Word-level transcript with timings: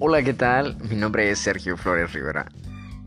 Hola, 0.00 0.24
¿qué 0.24 0.34
tal? 0.34 0.76
Mi 0.90 0.96
nombre 0.96 1.30
es 1.30 1.38
Sergio 1.38 1.76
Flores 1.76 2.12
Rivera 2.12 2.46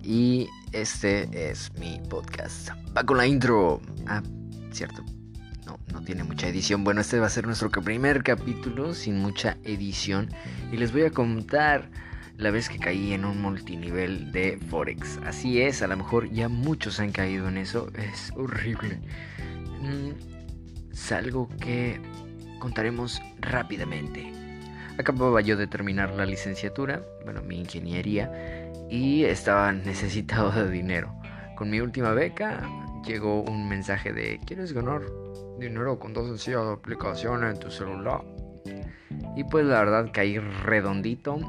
y 0.02 0.48
este 0.72 1.50
es 1.50 1.70
mi 1.78 2.00
podcast. 2.10 2.70
Va 2.96 3.04
con 3.04 3.18
la 3.18 3.28
intro. 3.28 3.82
Ah, 4.08 4.24
cierto. 4.72 5.04
No, 5.66 5.78
no 5.92 6.02
tiene 6.02 6.24
mucha 6.24 6.48
edición. 6.48 6.86
Bueno, 6.86 7.02
este 7.02 7.20
va 7.20 7.28
a 7.28 7.30
ser 7.30 7.46
nuestro 7.46 7.70
primer 7.70 8.24
capítulo 8.24 8.94
sin 8.94 9.20
mucha 9.20 9.58
edición 9.66 10.30
y 10.72 10.78
les 10.78 10.94
voy 10.94 11.04
a 11.04 11.12
contar 11.12 11.90
la 12.38 12.52
vez 12.52 12.70
que 12.70 12.80
caí 12.80 13.12
en 13.12 13.26
un 13.26 13.42
multinivel 13.42 14.32
de 14.32 14.58
Forex. 14.70 15.20
Así 15.26 15.62
es, 15.62 15.82
a 15.82 15.88
lo 15.88 15.98
mejor 15.98 16.32
ya 16.32 16.48
muchos 16.48 17.02
han 17.02 17.12
caído 17.12 17.50
en 17.50 17.58
eso. 17.58 17.90
Es 17.96 18.32
horrible. 18.34 19.02
Mm, 19.82 20.94
es 20.94 21.12
algo 21.12 21.50
que 21.60 22.00
contaremos 22.60 23.22
rápidamente. 23.42 24.47
Acababa 24.98 25.42
yo 25.42 25.58
de 25.58 25.68
terminar 25.68 26.12
la 26.12 26.26
licenciatura, 26.26 27.04
bueno, 27.24 27.42
mi 27.42 27.60
ingeniería, 27.60 28.32
y 28.90 29.26
estaba 29.26 29.72
necesitado 29.72 30.52
de 30.52 30.70
dinero. 30.70 31.14
Con 31.56 31.70
mi 31.70 31.80
última 31.80 32.12
beca 32.12 32.62
llegó 33.06 33.42
un 33.42 33.68
mensaje 33.68 34.14
de 34.14 34.40
¿Quieres 34.46 34.74
ganar 34.74 35.02
dinero 35.60 35.98
con 35.98 36.14
dos 36.14 36.28
sencillas 36.28 36.66
aplicaciones 36.66 37.56
en 37.56 37.60
tu 37.60 37.72
celular? 37.72 38.22
Y 39.36 39.44
pues 39.44 39.66
la 39.66 39.80
verdad 39.80 40.10
caí 40.14 40.40
redondito 40.40 41.40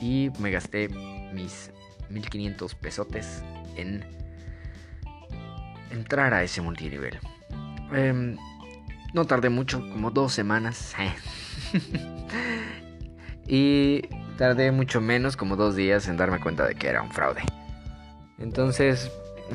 y 0.00 0.30
me 0.38 0.50
gasté 0.50 0.88
mis 1.32 1.70
1500 2.10 2.74
pesotes 2.74 3.42
en 3.76 4.04
entrar 5.90 6.34
a 6.34 6.42
ese 6.42 6.60
multinivel. 6.60 7.18
Em, 7.92 8.36
no 9.16 9.24
tardé 9.24 9.48
mucho, 9.48 9.80
como 9.90 10.10
dos 10.10 10.34
semanas. 10.34 10.94
y 13.48 14.02
tardé 14.36 14.70
mucho 14.70 15.00
menos, 15.00 15.38
como 15.38 15.56
dos 15.56 15.74
días, 15.74 16.06
en 16.06 16.18
darme 16.18 16.38
cuenta 16.38 16.66
de 16.66 16.74
que 16.74 16.86
era 16.86 17.00
un 17.00 17.10
fraude. 17.10 17.40
Entonces 18.38 19.10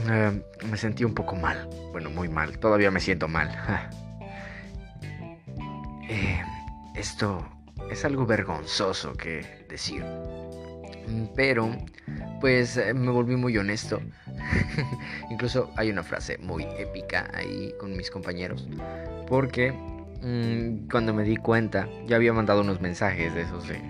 em, 0.08 0.42
me 0.68 0.78
sentí 0.78 1.04
un 1.04 1.14
poco 1.14 1.36
mal. 1.36 1.70
Bueno, 1.92 2.10
muy 2.10 2.28
mal. 2.28 2.58
Todavía 2.58 2.92
me 2.92 3.00
siento 3.00 3.30
mal. 3.30 3.50
Eh, 6.14 6.44
esto 6.94 7.48
es 7.90 8.04
algo 8.04 8.26
vergonzoso 8.26 9.14
que 9.14 9.66
decir. 9.70 10.04
Pero, 11.38 11.72
pues 12.42 12.78
me 12.94 13.12
volví 13.12 13.38
muy 13.38 13.58
honesto. 13.58 14.02
Incluso 15.30 15.72
hay 15.76 15.90
una 15.90 16.04
frase 16.04 16.38
muy 16.40 16.64
épica 16.78 17.30
ahí 17.34 17.74
con 17.80 17.96
mis 17.96 18.10
compañeros. 18.10 18.68
Porque 19.28 19.72
mm, 19.72 20.90
cuando 20.90 21.14
me 21.14 21.24
di 21.24 21.38
cuenta, 21.38 21.88
ya 22.08 22.16
había 22.16 22.34
mandado 22.34 22.62
unos 22.62 22.82
mensajes 22.82 23.34
de 23.34 23.42
esos 23.42 23.68
de... 23.68 23.82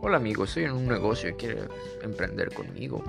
Hola 0.00 0.18
amigo, 0.18 0.44
estoy 0.44 0.64
en 0.64 0.72
un 0.72 0.86
negocio 0.86 1.30
y 1.30 1.32
quieres 1.34 1.64
emprender 2.02 2.52
conmigo. 2.52 3.02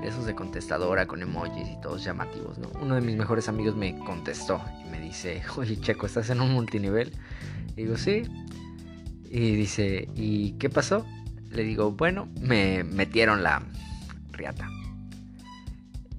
De 0.00 0.08
esos 0.08 0.26
de 0.26 0.34
contestadora 0.34 1.06
con 1.06 1.22
emojis 1.22 1.68
y 1.68 1.80
todos 1.80 2.04
llamativos, 2.04 2.56
¿no? 2.58 2.68
Uno 2.80 2.94
de 2.94 3.00
mis 3.00 3.16
mejores 3.16 3.48
amigos 3.48 3.74
me 3.74 3.98
contestó 3.98 4.60
y 4.80 4.88
me 4.88 5.00
dice, 5.00 5.42
oye 5.56 5.78
Checo, 5.80 6.06
¿estás 6.06 6.30
en 6.30 6.40
un 6.40 6.52
multinivel? 6.52 7.12
Y 7.76 7.82
digo, 7.82 7.96
sí. 7.96 8.22
Y 9.24 9.56
dice, 9.56 10.08
¿y 10.14 10.52
qué 10.52 10.70
pasó? 10.70 11.04
Le 11.50 11.64
digo, 11.64 11.90
bueno, 11.92 12.28
me 12.40 12.84
metieron 12.84 13.42
la 13.42 13.62
riata. 14.32 14.68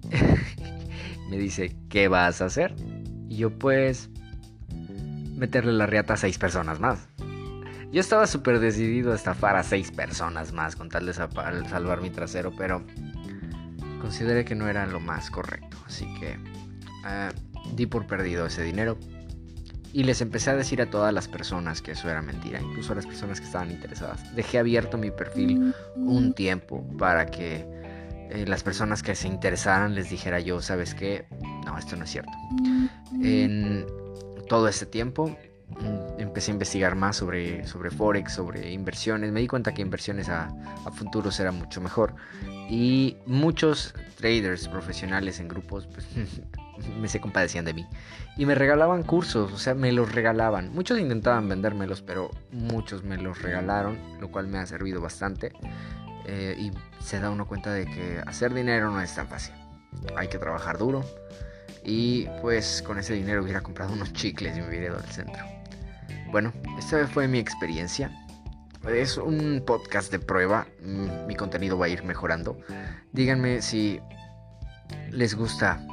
me 1.29 1.37
dice, 1.37 1.75
¿qué 1.89 2.07
vas 2.07 2.41
a 2.41 2.45
hacer? 2.45 2.75
Y 3.27 3.37
yo 3.37 3.57
pues 3.57 4.09
meterle 5.35 5.73
la 5.73 5.85
riata 5.85 6.15
a 6.15 6.17
seis 6.17 6.37
personas 6.37 6.79
más. 6.79 7.07
Yo 7.91 8.01
estaba 8.01 8.27
súper 8.27 8.59
decidido 8.59 9.13
a 9.13 9.15
estafar 9.15 9.55
a 9.55 9.63
seis 9.63 9.91
personas 9.91 10.53
más 10.53 10.75
con 10.75 10.89
tal 10.89 11.07
de 11.07 11.13
salvar 11.13 12.01
mi 12.01 12.11
trasero, 12.11 12.53
pero 12.55 12.83
consideré 13.99 14.45
que 14.45 14.53
no 14.53 14.67
era 14.67 14.85
lo 14.85 14.99
más 14.99 15.31
correcto. 15.31 15.77
Así 15.87 16.05
que 16.19 16.37
ah, 17.03 17.29
di 17.75 17.87
por 17.87 18.05
perdido 18.05 18.45
ese 18.45 18.61
dinero 18.63 18.97
y 19.91 20.03
les 20.03 20.21
empecé 20.21 20.51
a 20.51 20.55
decir 20.55 20.81
a 20.81 20.89
todas 20.89 21.13
las 21.13 21.27
personas 21.27 21.81
que 21.81 21.91
eso 21.91 22.09
era 22.09 22.21
mentira, 22.21 22.61
incluso 22.61 22.93
a 22.93 22.95
las 22.95 23.07
personas 23.07 23.39
que 23.39 23.47
estaban 23.47 23.71
interesadas. 23.71 24.35
Dejé 24.35 24.59
abierto 24.59 24.97
mi 24.97 25.09
perfil 25.09 25.73
un 25.95 26.33
tiempo 26.33 26.85
para 26.97 27.25
que 27.25 27.65
eh, 28.29 28.45
las 28.47 28.63
personas 28.63 29.03
que 29.03 29.15
se 29.15 29.27
interesaran 29.27 29.95
les 29.95 30.09
dijera 30.09 30.39
yo, 30.39 30.61
¿sabes 30.61 30.93
qué? 30.93 31.25
No, 31.65 31.77
esto 31.77 31.95
no 31.95 32.03
es 32.03 32.11
cierto. 32.11 32.31
En 33.21 33.85
todo 34.47 34.67
este 34.67 34.85
tiempo 34.85 35.35
mm, 35.69 36.19
empecé 36.19 36.51
a 36.51 36.53
investigar 36.53 36.95
más 36.95 37.17
sobre, 37.17 37.65
sobre 37.65 37.89
Forex, 37.89 38.33
sobre 38.33 38.71
inversiones. 38.71 39.31
Me 39.31 39.41
di 39.41 39.47
cuenta 39.47 39.73
que 39.73 39.81
inversiones 39.81 40.29
a, 40.29 40.47
a 40.85 40.91
futuros 40.91 41.39
era 41.39 41.51
mucho 41.51 41.81
mejor. 41.81 42.15
Y 42.69 43.17
muchos 43.25 43.95
traders 44.15 44.67
profesionales 44.67 45.39
en 45.39 45.47
grupos 45.47 45.87
pues, 45.87 46.07
me 46.99 47.07
se 47.07 47.19
compadecían 47.19 47.65
de 47.65 47.73
mí. 47.73 47.87
Y 48.37 48.45
me 48.45 48.55
regalaban 48.55 49.03
cursos, 49.03 49.51
o 49.51 49.57
sea, 49.57 49.73
me 49.73 49.91
los 49.91 50.11
regalaban. 50.13 50.71
Muchos 50.73 50.99
intentaban 50.99 51.49
vendérmelos, 51.49 52.01
pero 52.01 52.31
muchos 52.51 53.03
me 53.03 53.17
los 53.17 53.41
regalaron, 53.41 53.97
lo 54.19 54.29
cual 54.29 54.47
me 54.47 54.59
ha 54.59 54.65
servido 54.65 55.01
bastante. 55.01 55.51
Eh, 56.31 56.55
y 56.59 56.71
se 57.03 57.19
da 57.19 57.31
uno 57.31 57.47
cuenta 57.47 57.73
de 57.73 57.85
que 57.85 58.21
hacer 58.27 58.53
dinero 58.53 58.91
no 58.91 59.01
es 59.01 59.15
tan 59.15 59.27
fácil. 59.27 59.55
Hay 60.15 60.27
que 60.27 60.37
trabajar 60.37 60.77
duro. 60.77 61.03
Y 61.83 62.27
pues 62.41 62.83
con 62.83 62.99
ese 62.99 63.15
dinero 63.15 63.41
hubiera 63.41 63.61
comprado 63.61 63.93
unos 63.93 64.13
chicles 64.13 64.55
y 64.55 64.61
me 64.61 64.67
hubiera 64.67 64.85
ido 64.87 64.97
al 64.97 65.05
centro. 65.05 65.43
Bueno, 66.31 66.53
esta 66.77 67.07
fue 67.07 67.27
mi 67.27 67.39
experiencia. 67.39 68.11
Es 68.87 69.17
un 69.17 69.63
podcast 69.65 70.11
de 70.11 70.19
prueba. 70.19 70.67
Mm, 70.83 71.25
mi 71.25 71.35
contenido 71.35 71.79
va 71.79 71.87
a 71.87 71.89
ir 71.89 72.03
mejorando. 72.03 72.59
Díganme 73.11 73.63
si 73.63 73.99
les 75.09 75.33
gusta 75.33 75.83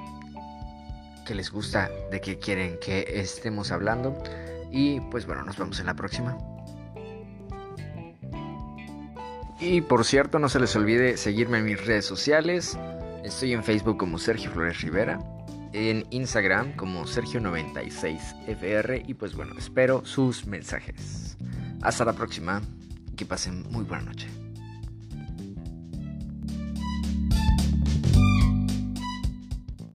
que 1.24 1.34
les 1.34 1.50
gusta, 1.50 1.90
de 2.10 2.20
qué 2.20 2.38
quieren 2.38 2.78
que 2.78 3.04
estemos 3.08 3.72
hablando. 3.72 4.22
Y 4.70 5.00
pues 5.00 5.26
bueno, 5.26 5.44
nos 5.44 5.56
vemos 5.56 5.80
en 5.80 5.86
la 5.86 5.94
próxima. 5.94 6.36
Y 9.60 9.80
por 9.80 10.04
cierto, 10.04 10.38
no 10.38 10.48
se 10.48 10.60
les 10.60 10.76
olvide 10.76 11.16
seguirme 11.16 11.58
en 11.58 11.64
mis 11.64 11.84
redes 11.84 12.04
sociales. 12.04 12.78
Estoy 13.24 13.52
en 13.54 13.64
Facebook 13.64 13.96
como 13.96 14.18
Sergio 14.18 14.50
Flores 14.50 14.82
Rivera, 14.82 15.18
en 15.72 16.06
Instagram 16.10 16.76
como 16.76 17.04
Sergio96FR 17.06 19.02
y 19.06 19.14
pues 19.14 19.34
bueno, 19.34 19.54
espero 19.58 20.04
sus 20.04 20.46
mensajes. 20.46 21.36
Hasta 21.82 22.04
la 22.04 22.12
próxima, 22.12 22.60
que 23.16 23.24
pasen 23.24 23.64
muy 23.70 23.84
buena 23.84 24.04
noche. 24.04 24.28